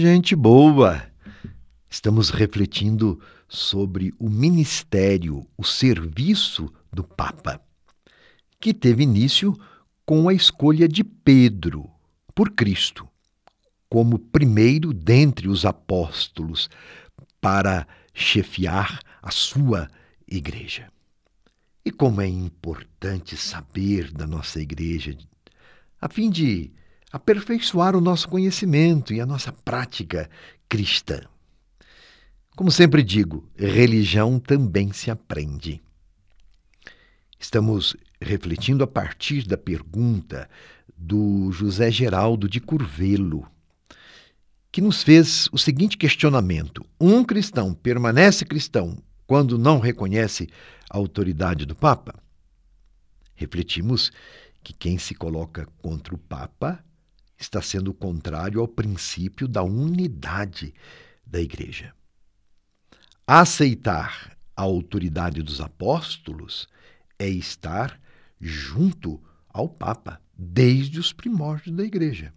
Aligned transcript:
Gente 0.00 0.36
boa! 0.36 1.02
Estamos 1.90 2.30
refletindo 2.30 3.20
sobre 3.48 4.14
o 4.16 4.30
ministério, 4.30 5.44
o 5.56 5.64
serviço 5.64 6.72
do 6.92 7.02
Papa, 7.02 7.60
que 8.60 8.72
teve 8.72 9.02
início 9.02 9.58
com 10.06 10.28
a 10.28 10.32
escolha 10.32 10.86
de 10.86 11.02
Pedro 11.02 11.90
por 12.32 12.50
Cristo 12.50 13.08
como 13.90 14.20
primeiro 14.20 14.92
dentre 14.92 15.48
os 15.48 15.64
apóstolos 15.64 16.70
para 17.40 17.84
chefiar 18.14 19.00
a 19.20 19.32
sua 19.32 19.88
igreja. 20.28 20.92
E 21.84 21.90
como 21.90 22.20
é 22.20 22.28
importante 22.28 23.36
saber 23.36 24.12
da 24.12 24.28
nossa 24.28 24.60
igreja, 24.60 25.18
a 26.00 26.08
fim 26.08 26.30
de 26.30 26.70
aperfeiçoar 27.12 27.96
o 27.96 28.00
nosso 28.00 28.28
conhecimento 28.28 29.12
e 29.12 29.20
a 29.20 29.26
nossa 29.26 29.52
prática 29.52 30.28
cristã. 30.68 31.20
Como 32.54 32.70
sempre 32.70 33.02
digo, 33.02 33.48
religião 33.56 34.38
também 34.38 34.92
se 34.92 35.10
aprende. 35.10 35.80
Estamos 37.38 37.96
refletindo 38.20 38.82
a 38.82 38.86
partir 38.86 39.46
da 39.46 39.56
pergunta 39.56 40.48
do 40.96 41.52
José 41.52 41.90
Geraldo 41.90 42.48
de 42.48 42.60
Curvelo, 42.60 43.46
que 44.72 44.80
nos 44.80 45.02
fez 45.02 45.48
o 45.52 45.56
seguinte 45.58 45.96
questionamento: 45.96 46.84
Um 47.00 47.24
cristão 47.24 47.72
permanece 47.72 48.44
cristão 48.44 48.98
quando 49.26 49.56
não 49.56 49.78
reconhece 49.78 50.48
a 50.90 50.96
autoridade 50.96 51.64
do 51.64 51.76
Papa? 51.76 52.14
Refletimos 53.36 54.10
que 54.64 54.72
quem 54.72 54.98
se 54.98 55.14
coloca 55.14 55.68
contra 55.80 56.14
o 56.14 56.18
Papa 56.18 56.84
está 57.38 57.62
sendo 57.62 57.94
contrário 57.94 58.60
ao 58.60 58.68
princípio 58.68 59.46
da 59.46 59.62
unidade 59.62 60.74
da 61.24 61.40
Igreja. 61.40 61.94
Aceitar 63.26 64.36
a 64.56 64.62
autoridade 64.62 65.42
dos 65.42 65.60
apóstolos 65.60 66.68
é 67.18 67.28
estar 67.28 68.00
junto 68.40 69.20
ao 69.48 69.68
Papa 69.68 70.20
desde 70.36 70.98
os 70.98 71.12
primórdios 71.12 71.76
da 71.76 71.84
Igreja. 71.84 72.32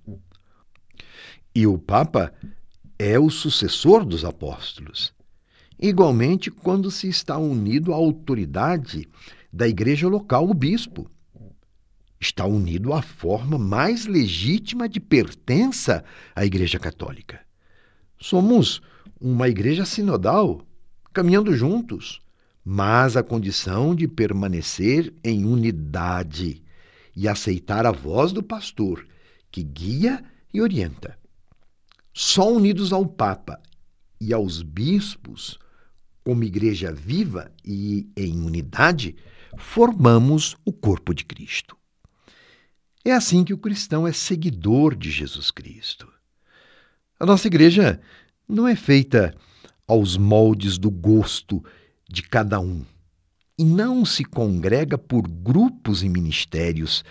E 1.53 1.65
o 1.65 1.77
Papa 1.77 2.33
é 2.97 3.19
o 3.19 3.29
sucessor 3.29 4.05
dos 4.05 4.23
apóstolos. 4.23 5.13
Igualmente, 5.79 6.51
quando 6.51 6.91
se 6.91 7.09
está 7.09 7.37
unido 7.37 7.91
à 7.91 7.95
autoridade 7.95 9.09
da 9.51 9.67
igreja 9.67 10.07
local, 10.07 10.49
o 10.49 10.53
bispo. 10.53 11.09
Está 12.21 12.45
unido 12.45 12.93
à 12.93 13.01
forma 13.01 13.57
mais 13.57 14.05
legítima 14.05 14.87
de 14.87 14.99
pertença 14.99 16.05
à 16.35 16.45
Igreja 16.45 16.77
Católica. 16.77 17.41
Somos 18.19 18.79
uma 19.19 19.49
igreja 19.49 19.85
sinodal, 19.85 20.61
caminhando 21.11 21.55
juntos, 21.55 22.21
mas 22.63 23.17
a 23.17 23.23
condição 23.23 23.95
de 23.95 24.07
permanecer 24.07 25.11
em 25.23 25.45
unidade 25.45 26.63
e 27.15 27.27
aceitar 27.27 27.87
a 27.87 27.91
voz 27.91 28.31
do 28.31 28.43
pastor, 28.43 29.03
que 29.51 29.63
guia 29.63 30.23
e 30.53 30.61
orienta. 30.61 31.17
Só 32.13 32.53
unidos 32.53 32.93
ao 32.93 33.03
Papa 33.03 33.59
e 34.19 34.31
aos 34.31 34.61
bispos, 34.61 35.57
como 36.23 36.43
igreja 36.43 36.93
viva 36.93 37.51
e 37.65 38.07
em 38.15 38.39
unidade, 38.41 39.15
formamos 39.57 40.55
o 40.63 40.71
corpo 40.71 41.15
de 41.15 41.25
Cristo. 41.25 41.80
É 43.03 43.11
assim 43.11 43.43
que 43.43 43.53
o 43.53 43.57
cristão 43.57 44.07
é 44.07 44.11
seguidor 44.11 44.95
de 44.95 45.09
Jesus 45.09 45.51
Cristo. 45.51 46.07
A 47.19 47.25
nossa 47.25 47.47
igreja 47.47 47.99
não 48.47 48.67
é 48.67 48.75
feita 48.75 49.35
aos 49.87 50.17
moldes 50.17 50.77
do 50.77 50.89
gosto 50.89 51.63
de 52.07 52.21
cada 52.21 52.59
um 52.59 52.85
e 53.57 53.63
não 53.63 54.05
se 54.05 54.23
congrega 54.23 54.97
por 54.97 55.27
grupos 55.27 56.03
e 56.03 56.09
ministérios 56.09 57.03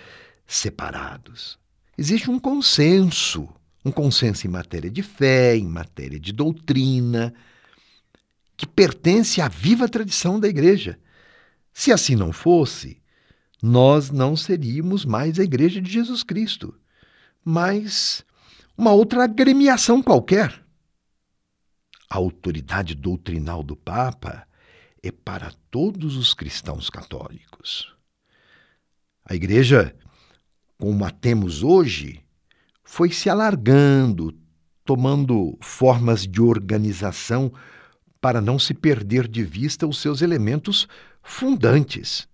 separados. 0.47 1.59
Existe 1.97 2.31
um 2.31 2.39
consenso 2.39 3.49
um 3.85 3.91
consenso 3.91 4.47
em 4.47 4.51
matéria 4.51 4.91
de 4.91 5.03
fé, 5.03 5.57
em 5.57 5.67
matéria 5.67 6.21
de 6.21 6.33
doutrina, 6.33 7.33
que 8.57 8.67
pertence 8.67 9.41
à 9.41 9.49
viva 9.49 9.89
tradição 9.89 10.39
da 10.39 10.49
Igreja. 10.49 10.99
Se 11.73 11.93
assim 11.93 12.15
não 12.15 12.33
fosse, 12.33 13.00
nós 13.63 14.11
não 14.11 14.37
seríamos 14.37 15.05
mais 15.05 15.39
a 15.39 15.43
Igreja 15.43 15.81
de 15.81 15.91
Jesus 15.91 16.23
Cristo, 16.23 16.75
mas 17.45 18.25
uma 18.77 18.93
outra 18.93 19.25
agremiação 19.25 20.03
qualquer. 20.03 20.65
A 22.09 22.17
autoridade 22.17 22.95
doutrinal 22.95 23.63
do 23.63 23.77
Papa 23.77 24.47
é 25.03 25.11
para 25.11 25.53
todos 25.71 26.17
os 26.17 26.35
cristãos 26.35 26.89
católicos. 26.89 27.95
A 29.25 29.35
Igreja, 29.35 29.95
como 30.79 31.05
a 31.05 31.11
temos 31.11 31.63
hoje, 31.63 32.21
foi 32.83 33.11
se 33.11 33.31
alargando, 33.31 34.37
tomando 34.85 35.57
formas 35.61 36.27
de 36.27 36.41
organização 36.41 37.53
para 38.21 38.41
não 38.41 38.59
se 38.59 38.75
perder 38.75 39.29
de 39.29 39.45
vista 39.45 39.87
os 39.87 39.99
seus 39.99 40.21
elementos 40.21 40.89
fundantes. 41.23 42.30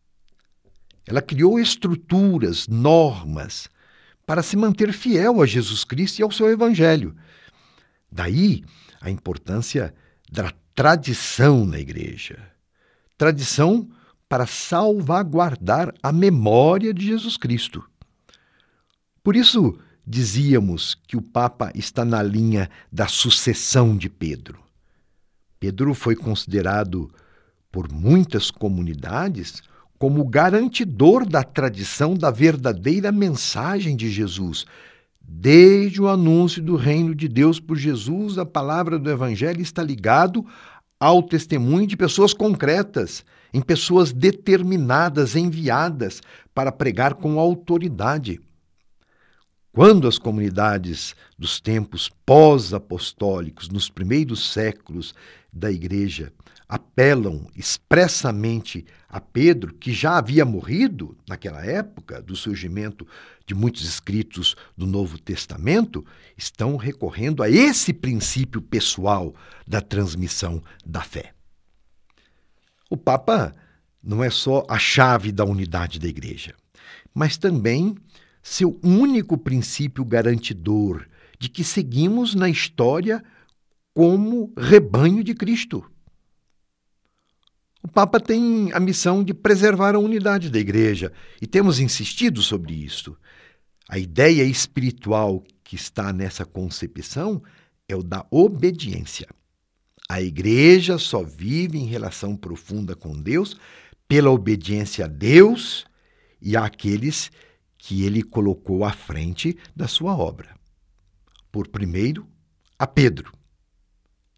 Ela 1.06 1.22
criou 1.22 1.59
estruturas, 1.59 2.67
normas, 2.67 3.69
para 4.27 4.43
se 4.43 4.56
manter 4.56 4.93
fiel 4.93 5.41
a 5.41 5.47
Jesus 5.47 5.84
Cristo 5.84 6.19
e 6.19 6.22
ao 6.22 6.33
seu 6.33 6.50
Evangelho. 6.50 7.15
Daí 8.11 8.65
a 9.00 9.11
importância 9.11 9.95
da 10.31 10.53
tradição 10.75 11.65
na 11.65 11.78
igreja. 11.78 12.39
Tradição 13.16 13.89
para 14.28 14.47
salvaguardar 14.47 15.95
a 16.03 16.11
memória 16.11 16.93
de 16.93 17.06
Jesus 17.06 17.37
Cristo. 17.37 17.89
Por 19.22 19.37
isso, 19.37 19.78
dizíamos 20.05 20.97
que 21.06 21.16
o 21.16 21.22
Papa 21.22 21.71
está 21.75 22.05
na 22.05 22.22
linha 22.22 22.69
da 22.91 23.06
sucessão 23.06 23.97
de 23.97 24.09
Pedro. 24.09 24.61
Pedro 25.59 25.95
foi 25.95 26.16
considerado 26.16 27.11
por 27.71 27.91
muitas 27.91 28.50
comunidades 28.50 29.62
como 29.99 30.25
garantidor 30.25 31.27
da 31.27 31.43
tradição 31.43 32.15
da 32.15 32.31
verdadeira 32.31 33.11
mensagem 33.11 33.97
de 33.97 34.11
Jesus. 34.11 34.67
Desde 35.21 36.01
o 36.01 36.09
anúncio 36.09 36.62
do 36.62 36.77
reino 36.77 37.15
de 37.15 37.29
Deus 37.29 37.59
por 37.59 37.77
Jesus, 37.77 38.39
a 38.39 38.47
palavra 38.47 38.99
do 38.99 39.11
evangelho 39.11 39.61
está 39.61 39.83
ligado 39.83 40.47
ao 41.01 41.23
testemunho 41.23 41.87
de 41.87 41.97
pessoas 41.97 42.33
concretas, 42.33 43.25
em 43.53 43.61
pessoas 43.61 44.12
determinadas, 44.12 45.34
enviadas 45.34 46.23
para 46.55 46.71
pregar 46.71 47.15
com 47.15 47.41
autoridade. 47.41 48.41
Quando 49.76 50.09
as 50.09 50.16
comunidades 50.16 51.14
dos 51.38 51.60
tempos 51.60 52.09
pós-apostólicos, 52.25 53.69
nos 53.69 53.91
primeiros 53.91 54.50
séculos 54.50 55.14
da 55.53 55.70
Igreja, 55.70 56.32
apelam 56.66 57.47
expressamente 57.54 58.86
a 59.06 59.20
Pedro, 59.20 59.75
que 59.75 59.92
já 59.92 60.16
havia 60.16 60.47
morrido 60.47 61.15
naquela 61.28 61.62
época 61.62 62.22
do 62.22 62.34
surgimento 62.34 63.06
de 63.47 63.54
muitos 63.54 63.84
escritos 63.86 64.56
do 64.78 64.86
Novo 64.86 65.19
Testamento, 65.19 66.03
estão 66.38 66.78
recorrendo 66.78 67.42
a 67.42 67.50
esse 67.50 67.92
princípio 67.92 68.62
pessoal 68.62 69.34
da 69.69 69.82
transmissão 69.82 70.65
da 70.86 71.03
fé. 71.03 71.34
O 72.88 72.97
Papa 72.97 73.54
não 74.03 74.25
é 74.25 74.31
só 74.31 74.65
a 74.70 74.78
chave 74.78 75.31
da 75.31 75.44
unidade 75.44 75.98
da 75.98 76.09
Igreja, 76.09 76.54
mas 77.12 77.36
também 77.36 77.94
seu 78.49 78.79
único 78.81 79.37
princípio 79.37 80.05
garantidor 80.05 81.05
de 81.37 81.49
que 81.49 81.65
seguimos 81.65 82.33
na 82.33 82.49
história 82.49 83.21
como 83.93 84.53
rebanho 84.57 85.25
de 85.25 85.34
Cristo. 85.34 85.84
O 87.83 87.89
Papa 87.89 88.21
tem 88.21 88.71
a 88.72 88.78
missão 88.78 89.25
de 89.25 89.34
preservar 89.34 89.97
a 89.97 89.98
unidade 89.98 90.48
da 90.48 90.60
Igreja 90.60 91.13
e 91.43 91.47
temos 91.47 91.81
insistido 91.81 92.41
sobre 92.41 92.72
isso. 92.72 93.16
A 93.89 93.98
ideia 93.98 94.45
espiritual 94.45 95.42
que 95.65 95.75
está 95.75 96.13
nessa 96.13 96.45
concepção 96.45 97.42
é 97.89 97.97
o 97.97 98.03
da 98.03 98.25
obediência. 98.31 99.27
A 100.09 100.22
Igreja 100.22 100.99
só 100.99 101.21
vive 101.21 101.78
em 101.78 101.87
relação 101.87 102.37
profunda 102.37 102.95
com 102.95 103.21
Deus 103.21 103.57
pela 104.07 104.31
obediência 104.31 105.07
a 105.07 105.09
Deus 105.09 105.84
e 106.41 106.57
àqueles 106.57 107.33
que 107.78 108.05
ele 108.05 108.23
colocou 108.23 108.84
à 108.84 108.93
frente 108.93 109.57
da 109.75 109.87
sua 109.87 110.17
obra. 110.17 110.55
Por 111.51 111.69
primeiro, 111.69 112.27
a 112.78 112.87
Pedro 112.87 113.33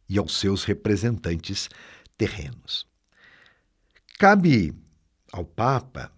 e 0.09 0.19
aos 0.19 0.37
seus 0.37 0.65
representantes 0.65 1.69
terrenos. 2.17 2.87
Cabe 4.19 4.75
ao 5.33 5.45
Papa 5.45 6.11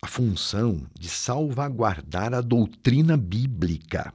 a 0.00 0.06
função 0.06 0.86
de 0.98 1.08
salvaguardar 1.08 2.32
a 2.32 2.40
doutrina 2.40 3.16
bíblica. 3.16 4.12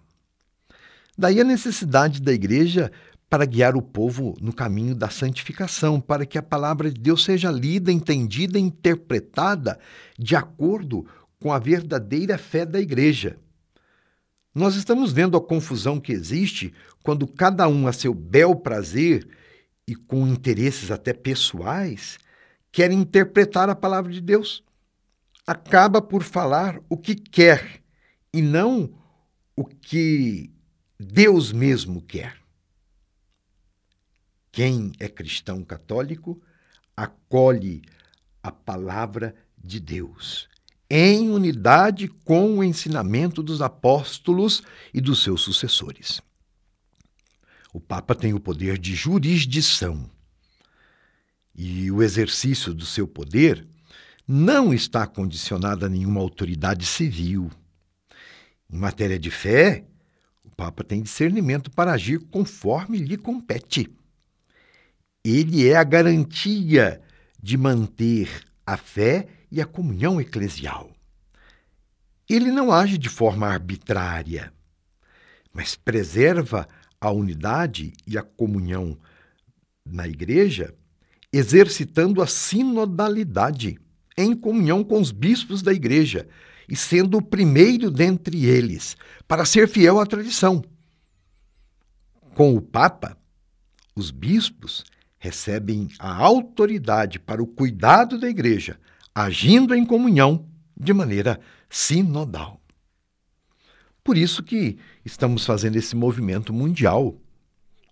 Daí 1.18 1.40
a 1.42 1.44
necessidade 1.44 2.22
da 2.22 2.32
igreja 2.32 2.92
para 3.30 3.46
guiar 3.46 3.76
o 3.76 3.82
povo 3.82 4.36
no 4.40 4.54
caminho 4.54 4.94
da 4.94 5.10
santificação, 5.10 6.00
para 6.00 6.24
que 6.24 6.38
a 6.38 6.44
palavra 6.44 6.92
de 6.92 7.02
Deus 7.02 7.24
seja 7.24 7.52
lida, 7.52 7.92
entendida 7.92 8.60
e 8.60 8.62
interpretada 8.62 9.80
de 10.18 10.36
acordo 10.36 11.06
com 11.44 11.52
a 11.52 11.60
verdadeira 11.60 12.38
fé 12.38 12.66
da 12.66 12.80
igreja. 12.80 13.38
Nós 14.56 14.76
estamos 14.76 15.12
vendo 15.12 15.36
a 15.36 15.42
confusão 15.42 16.00
que 16.00 16.14
existe 16.14 16.74
quando 17.04 17.28
cada 17.28 17.68
um, 17.68 17.86
a 17.86 17.92
seu 17.92 18.14
bel 18.14 18.56
prazer 18.56 19.28
e 19.86 19.94
com 19.94 20.26
interesses 20.26 20.90
até 20.90 21.12
pessoais, 21.12 22.18
quer 22.72 22.94
interpretar 22.94 23.70
a 23.70 23.76
palavra 23.76 24.10
de 24.10 24.22
Deus. 24.22 24.64
Acaba 25.46 26.02
por 26.02 26.24
falar 26.24 26.80
o 26.88 26.96
que 26.96 27.14
quer 27.14 27.84
e 28.34 28.42
não 28.42 28.98
o 29.54 29.66
que 29.66 30.50
Deus 30.98 31.52
mesmo 31.52 32.02
quer. 32.02 32.38
Quem 34.50 34.94
é 34.98 35.10
cristão 35.10 35.62
católico 35.62 36.42
acolhe 36.96 37.82
a 38.42 38.50
palavra 38.50 39.36
de 39.62 39.82
Deus 39.82 40.53
em 40.96 41.32
unidade 41.32 42.08
com 42.08 42.60
o 42.60 42.64
ensinamento 42.64 43.42
dos 43.42 43.62
apóstolos 43.62 44.62
e 44.94 45.02
dos 45.02 45.24
seus 45.24 45.42
sucessores. 45.42 46.22
O 47.74 47.80
Papa 47.80 48.14
tem 48.14 48.34
o 48.34 48.40
poder 48.40 48.78
de 48.78 48.94
jurisdição 48.94 50.08
e 51.56 51.90
o 51.90 52.04
exercício 52.04 52.74
do 52.74 52.86
seu 52.86 53.08
poder 53.08 53.66
não 54.28 54.74
está 54.74 55.08
condicionado 55.08 55.86
a 55.86 55.90
nenhuma 55.90 56.22
autoridade 56.22 56.86
civil. 56.86 57.50
Em 58.70 58.78
matéria 58.78 59.18
de 59.18 59.32
fé, 59.32 59.86
o 60.46 60.50
Papa 60.50 60.84
tem 60.84 61.02
discernimento 61.02 61.72
para 61.72 61.94
agir 61.94 62.20
conforme 62.30 63.00
lhe 63.00 63.18
compete 63.18 63.90
ele 65.24 65.70
é 65.70 65.76
a 65.78 65.84
garantia 65.86 67.02
de 67.42 67.58
manter 67.58 68.44
a 68.66 68.78
fé 68.78 69.28
e 69.52 69.62
a 69.62 69.66
comunhão 69.66 70.20
eclesial. 70.20 70.92
Ele 72.30 72.52
não 72.52 72.72
age 72.72 72.98
de 72.98 73.10
forma 73.10 73.48
arbitrária, 73.48 74.54
mas 75.54 75.76
preserva 75.76 76.68
a 77.00 77.12
unidade 77.12 77.94
e 78.08 78.18
a 78.18 78.24
comunhão 78.24 78.98
na 79.86 80.08
igreja, 80.08 80.74
exercitando 81.32 82.22
a 82.22 82.28
sinodalidade 82.28 83.78
em 84.18 84.36
comunhão 84.36 84.84
com 84.84 85.02
os 85.02 85.12
bispos 85.12 85.62
da 85.62 85.74
igreja 85.74 86.28
e 86.70 86.76
sendo 86.76 87.18
o 87.18 87.22
primeiro 87.22 87.92
dentre 87.92 88.46
eles 88.46 88.96
para 89.28 89.46
ser 89.46 89.68
fiel 89.68 90.00
à 90.00 90.06
tradição. 90.06 90.64
Com 92.36 92.56
o 92.56 92.62
Papa, 92.62 93.18
os 93.96 94.12
bispos 94.12 94.84
recebem 95.24 95.88
a 96.00 96.14
autoridade 96.14 97.18
para 97.18 97.42
o 97.42 97.48
cuidado 97.48 98.20
da 98.20 98.28
igreja, 98.28 98.78
agindo 99.16 99.74
em 99.74 99.86
comunhão 99.86 100.50
de 100.76 100.92
maneira 100.92 101.40
sinodal. 101.70 102.60
Por 104.04 104.18
isso 104.18 104.44
que 104.44 104.78
estamos 105.06 105.46
fazendo 105.46 105.78
esse 105.78 105.96
movimento 105.96 106.52
mundial. 106.52 107.18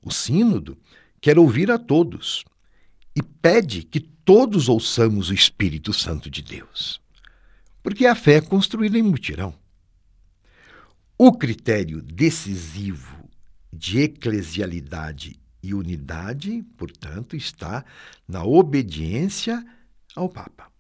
O 0.04 0.12
Sínodo 0.12 0.78
quer 1.22 1.40
ouvir 1.40 1.72
a 1.72 1.80
todos 1.80 2.44
e 3.16 3.24
pede 3.24 3.84
que 3.84 4.02
todos 4.02 4.68
ouçamos 4.68 5.30
o 5.30 5.34
Espírito 5.34 5.94
Santo 5.94 6.30
de 6.30 6.42
Deus. 6.42 7.00
Porque 7.82 8.06
a 8.06 8.14
fé 8.14 8.36
é 8.36 8.42
construída 8.42 8.98
em 8.98 9.04
mutirão. 9.04 9.54
O 11.18 11.32
critério 11.32 12.02
decisivo 12.02 13.30
de 13.72 14.00
eclesialidade 14.00 15.40
e 15.64 15.74
unidade, 15.74 16.64
portanto, 16.78 17.36
está 17.36 17.86
na 18.28 18.44
obediência 18.44 19.64
ao 20.16 20.28
Papa. 20.28 20.72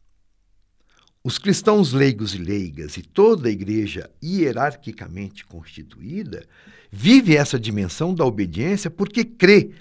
Os 1.23 1.37
cristãos 1.37 1.93
leigos 1.93 2.33
e 2.33 2.39
leigas 2.39 2.97
e 2.97 3.03
toda 3.03 3.47
a 3.47 3.51
igreja 3.51 4.09
hierarquicamente 4.23 5.45
constituída 5.45 6.47
vive 6.91 7.37
essa 7.37 7.59
dimensão 7.59 8.13
da 8.13 8.25
obediência 8.25 8.89
porque 8.89 9.23
crê 9.23 9.71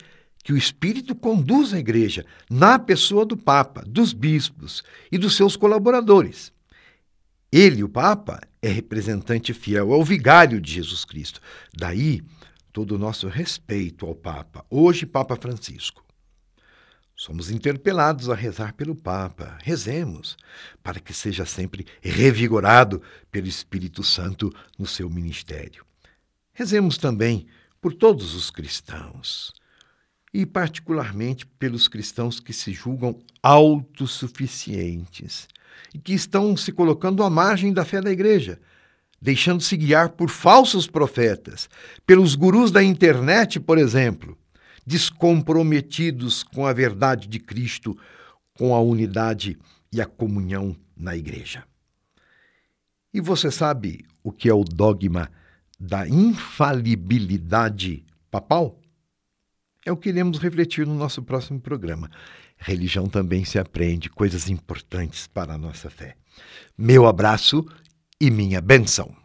que 0.44 0.52
o 0.52 0.56
Espírito 0.56 1.14
conduz 1.14 1.73
a 1.73 1.79
igreja 1.79 2.26
na 2.49 2.79
pessoa 2.79 3.25
do 3.25 3.37
Papa, 3.37 3.82
dos 3.87 4.12
bispos 4.12 4.82
e 5.11 5.17
dos 5.17 5.35
seus 5.35 5.56
colaboradores. 5.56 6.52
Ele, 7.50 7.82
o 7.82 7.88
Papa, 7.88 8.41
é 8.62 8.69
representante 8.69 9.52
fiel, 9.55 9.93
é 9.93 9.97
o 9.97 10.05
vigário 10.05 10.61
de 10.61 10.73
Jesus 10.73 11.05
Cristo. 11.05 11.41
Daí, 11.75 12.23
todo 12.72 12.93
o 12.93 12.99
nosso 12.99 13.28
respeito 13.28 14.06
ao 14.06 14.14
Papa, 14.14 14.64
hoje 14.70 15.05
Papa 15.06 15.37
Francisco. 15.37 16.05
Somos 17.17 17.50
interpelados 17.50 18.31
a 18.31 18.34
rezar 18.34 18.72
pelo 18.72 18.94
Papa. 18.94 19.58
Rezemos 19.62 20.38
para 20.82 20.99
que 20.99 21.12
seja 21.12 21.44
sempre 21.44 21.87
revigorado 22.00 23.02
pelo 23.31 23.46
Espírito 23.46 24.02
Santo 24.02 24.50
no 24.78 24.87
seu 24.87 25.11
ministério. 25.11 25.84
Rezemos 26.55 26.96
também 26.96 27.46
por 27.78 27.93
todos 27.93 28.34
os 28.34 28.50
cristãos 28.50 29.52
e, 30.32 30.46
particularmente, 30.46 31.44
pelos 31.44 31.88
cristãos 31.88 32.40
que 32.40 32.55
se 32.55 32.73
julgam 32.73 33.19
autossuficientes 33.43 35.46
e 35.93 35.99
que 35.99 36.14
estão 36.14 36.56
se 36.56 36.73
colocando 36.73 37.23
à 37.23 37.28
margem 37.28 37.70
da 37.70 37.84
fé 37.84 38.00
da 38.00 38.11
Igreja 38.11 38.58
deixando-se 39.20 39.76
guiar 39.76 40.11
por 40.11 40.31
falsos 40.31 40.87
profetas, 40.87 41.69
pelos 42.06 42.34
gurus 42.34 42.70
da 42.70 42.82
internet, 42.82 43.61
por 43.61 43.76
exemplo, 43.76 44.38
descomprometidos 44.87 46.43
com 46.43 46.67
a 46.67 46.72
verdade 46.72 47.28
de 47.28 47.38
Cristo, 47.38 47.96
com 48.55 48.75
a 48.75 48.81
unidade 48.81 49.58
e 49.93 50.00
a 50.00 50.06
comunhão 50.06 50.75
na 50.96 51.17
igreja. 51.17 51.64
E 53.12 53.20
você 53.20 53.50
sabe 53.50 54.05
o 54.22 54.32
que 54.32 54.49
é 54.49 54.55
o 54.55 54.64
dogma 54.64 55.31
da 55.78 56.08
infalibilidade 56.08 58.05
papal? 58.31 58.81
É 59.84 59.90
o 59.90 59.96
que 59.96 60.11
iremos 60.11 60.38
refletir 60.38 60.87
no 60.87 60.94
nosso 60.94 61.23
próximo 61.23 61.58
programa. 61.61 62.11
Religião 62.56 63.06
também 63.06 63.44
se 63.44 63.58
aprende, 63.58 64.11
coisas 64.11 64.49
importantes 64.50 65.26
para 65.26 65.55
a 65.55 65.58
nossa 65.58 65.88
fé. 65.88 66.16
Meu 66.76 67.06
abraço 67.06 67.66
e 68.20 68.31
minha 68.31 68.61
benção. 68.61 69.19